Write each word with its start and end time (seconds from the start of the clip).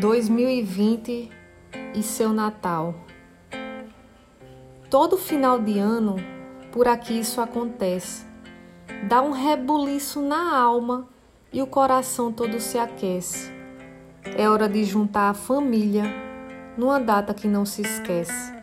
2020 0.00 1.30
e 1.94 2.02
seu 2.02 2.30
Natal. 2.30 2.94
Todo 4.90 5.16
final 5.16 5.58
de 5.58 5.78
ano, 5.78 6.16
por 6.70 6.86
aqui 6.86 7.18
isso 7.18 7.40
acontece. 7.40 8.26
Dá 9.08 9.22
um 9.22 9.30
rebuliço 9.30 10.20
na 10.20 10.54
alma 10.54 11.08
e 11.50 11.62
o 11.62 11.66
coração 11.66 12.30
todo 12.30 12.60
se 12.60 12.78
aquece. 12.78 13.50
É 14.36 14.50
hora 14.50 14.68
de 14.68 14.84
juntar 14.84 15.30
a 15.30 15.34
família 15.34 16.04
numa 16.76 17.00
data 17.00 17.32
que 17.32 17.48
não 17.48 17.64
se 17.64 17.80
esquece. 17.80 18.54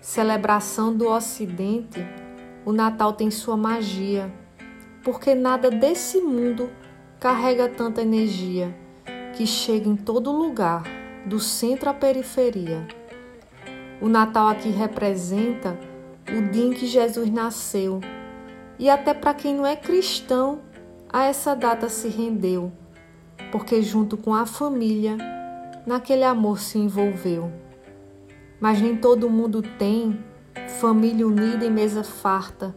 Celebração 0.00 0.96
do 0.96 1.08
Ocidente, 1.08 2.06
o 2.64 2.72
Natal 2.72 3.14
tem 3.14 3.32
sua 3.32 3.56
magia, 3.56 4.32
porque 5.02 5.34
nada 5.34 5.72
desse 5.72 6.20
mundo 6.20 6.70
carrega 7.18 7.68
tanta 7.68 8.00
energia 8.00 8.85
que 9.36 9.46
chega 9.46 9.86
em 9.86 9.96
todo 9.96 10.32
lugar, 10.32 10.82
do 11.26 11.38
centro 11.38 11.90
à 11.90 11.94
periferia. 11.94 12.88
O 14.00 14.08
Natal 14.08 14.48
aqui 14.48 14.70
representa 14.70 15.78
o 16.26 16.50
dia 16.50 16.64
em 16.64 16.72
que 16.72 16.86
Jesus 16.86 17.30
nasceu, 17.30 18.00
e 18.78 18.88
até 18.88 19.12
para 19.12 19.34
quem 19.34 19.54
não 19.54 19.66
é 19.66 19.76
cristão, 19.76 20.60
a 21.12 21.24
essa 21.24 21.54
data 21.54 21.88
se 21.90 22.08
rendeu, 22.08 22.72
porque 23.52 23.82
junto 23.82 24.16
com 24.16 24.34
a 24.34 24.46
família, 24.46 25.18
naquele 25.86 26.24
amor 26.24 26.58
se 26.58 26.78
envolveu. 26.78 27.52
Mas 28.58 28.80
nem 28.80 28.96
todo 28.96 29.28
mundo 29.28 29.60
tem 29.60 30.18
família 30.80 31.26
unida 31.26 31.64
e 31.66 31.70
mesa 31.70 32.02
farta, 32.02 32.74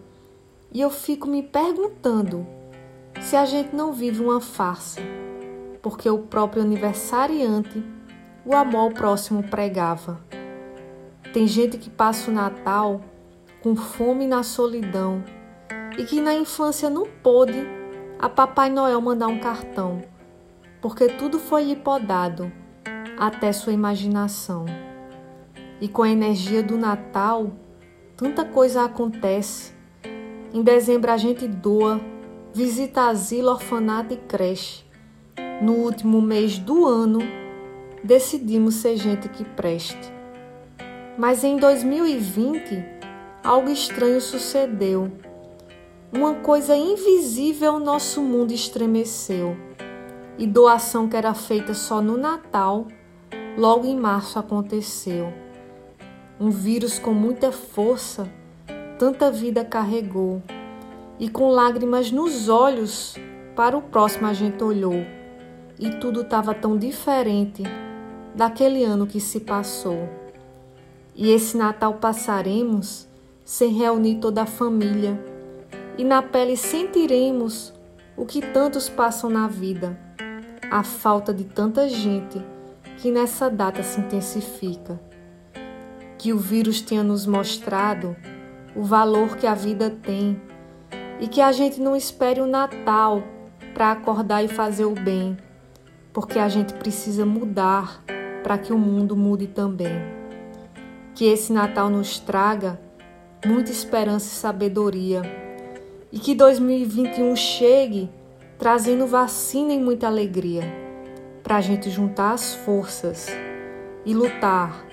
e 0.74 0.82
eu 0.82 0.90
fico 0.90 1.26
me 1.26 1.42
perguntando 1.42 2.46
se 3.22 3.38
a 3.38 3.46
gente 3.46 3.74
não 3.74 3.94
vive 3.94 4.22
uma 4.22 4.42
farsa 4.42 5.02
porque 5.82 6.10
o 6.10 6.20
próprio 6.20 6.64
aniversariante 6.64 7.84
o 8.46 8.56
amor 8.56 8.80
ao 8.80 8.92
próximo 8.92 9.44
pregava. 9.44 10.20
Tem 11.34 11.46
gente 11.46 11.78
que 11.78 11.90
passa 11.90 12.32
o 12.32 12.34
Natal 12.34 13.02
com 13.62 13.76
fome 13.76 14.26
na 14.26 14.42
solidão 14.42 15.24
e 15.98 16.04
que 16.04 16.20
na 16.20 16.34
infância 16.34 16.90
não 16.90 17.06
pôde 17.22 17.68
a 18.18 18.28
Papai 18.28 18.70
Noel 18.70 19.00
mandar 19.02 19.28
um 19.28 19.40
cartão, 19.40 20.02
porque 20.82 21.08
tudo 21.10 21.38
foi 21.38 21.64
lhe 21.66 21.76
podado 21.76 22.52
até 23.18 23.52
sua 23.52 23.74
imaginação. 23.74 24.66
E 25.80 25.88
com 25.88 26.04
a 26.04 26.10
energia 26.10 26.64
do 26.64 26.78
Natal, 26.78 27.52
tanta 28.18 28.44
coisa 28.44 28.84
acontece. 28.84 29.74
Em 30.54 30.64
dezembro 30.64 31.12
a 31.12 31.18
gente 31.18 31.48
doa, 31.48 32.02
visita 32.54 33.08
asilo, 33.08 33.52
orfanato 33.52 34.14
e 34.14 34.18
creche 34.18 34.89
no 35.62 35.74
último 35.74 36.22
mês 36.22 36.58
do 36.58 36.86
ano, 36.86 37.20
decidimos 38.04 38.76
ser 38.76 38.96
gente 38.96 39.28
que 39.28 39.44
preste. 39.44 40.14
Mas 41.18 41.44
em 41.44 41.58
2020, 41.58 42.86
algo 43.44 43.70
estranho 43.70 44.22
sucedeu. 44.22 45.12
Uma 46.14 46.36
coisa 46.36 46.76
invisível 46.76 47.78
nosso 47.78 48.22
mundo 48.22 48.54
estremeceu. 48.54 49.58
E 50.38 50.48
doação 50.48 51.10
que 51.10 51.18
era 51.18 51.34
feita 51.34 51.74
só 51.74 52.02
no 52.02 52.18
Natal, 52.18 52.88
logo 53.58 53.86
em 53.86 53.98
março 53.98 54.40
aconteceu. 54.40 55.34
Um 56.40 56.50
vírus 56.50 56.98
com 56.98 57.14
muita 57.14 57.52
força, 57.52 58.32
tanta 58.98 59.30
vida 59.30 59.66
carregou. 59.66 60.42
E 61.20 61.28
com 61.28 61.50
lágrimas 61.50 62.14
nos 62.14 62.48
olhos, 62.48 63.18
para 63.58 63.78
o 63.78 63.82
próximo 63.82 64.26
a 64.26 64.32
gente 64.32 64.64
olhou 64.64 65.19
e 65.80 65.92
tudo 65.92 66.22
estava 66.22 66.54
tão 66.54 66.78
diferente 66.78 67.64
daquele 68.36 68.84
ano 68.84 69.08
que 69.08 69.20
se 69.20 69.40
passou. 69.40 70.10
E 71.16 71.32
esse 71.32 71.58
Natal 71.58 71.96
passaremos 71.96 73.08
sem 73.46 73.72
reunir 73.72 74.16
toda 74.16 74.44
a 74.44 74.46
família, 74.46 75.18
e 75.98 76.04
na 76.04 76.22
pele 76.22 76.56
sentiremos 76.56 77.74
o 78.16 78.26
que 78.26 78.42
tantos 78.42 78.88
passam 78.88 79.30
na 79.30 79.48
vida, 79.48 79.98
a 80.70 80.84
falta 80.84 81.34
de 81.34 81.46
tanta 81.46 81.90
gente 81.90 82.42
que 82.98 83.12
nessa 83.12 83.50
data 83.50 83.82
se 83.82 84.00
intensifica. 84.00 85.00
Que 86.18 86.34
o 86.34 86.38
vírus 86.38 86.82
tenha 86.82 87.02
nos 87.02 87.26
mostrado 87.26 88.16
o 88.76 88.84
valor 88.84 89.38
que 89.38 89.48
a 89.48 89.56
vida 89.56 89.90
tem 89.90 90.40
e 91.20 91.28
que 91.28 91.42
a 91.42 91.52
gente 91.52 91.80
não 91.82 91.96
espere 91.96 92.42
o 92.42 92.46
Natal 92.46 93.24
para 93.74 93.92
acordar 93.92 94.44
e 94.44 94.48
fazer 94.48 94.86
o 94.86 94.94
bem 94.94 95.38
porque 96.14 96.40
a 96.40 96.48
gente 96.48 96.74
precisa 96.74 97.26
mudar 97.26 98.04
para 98.44 98.58
que 98.58 98.74
o 98.74 98.78
mundo 98.78 99.16
mude 99.16 99.48
também. 99.48 100.02
Que 101.14 101.26
esse 101.26 101.52
Natal 101.52 101.90
nos 101.90 102.20
traga 102.20 102.80
muita 103.46 103.72
esperança 103.72 104.28
e 104.28 104.38
sabedoria 104.38 105.22
e 106.12 106.20
que 106.20 106.34
2021 106.34 107.36
chegue 107.36 108.10
trazendo 108.58 109.08
vacina 109.08 109.74
e 109.74 109.80
muita 109.80 110.08
alegria 110.08 110.64
para 111.44 111.58
a 111.58 111.62
gente 111.62 111.90
juntar 111.90 112.34
as 112.34 112.54
forças 112.54 113.28
e 114.06 114.14
lutar 114.14 114.86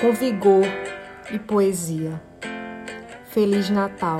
com 0.00 0.12
vigor 0.12 0.64
e 1.32 1.38
poesia. 1.38 2.20
Feliz 3.24 3.70
Natal! 3.70 4.18